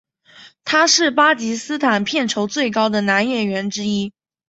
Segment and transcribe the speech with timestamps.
[0.65, 4.11] 他是巴基斯坦片酬最高的男演员之一。